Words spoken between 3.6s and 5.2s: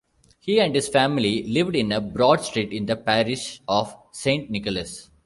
of Saint Nicholas.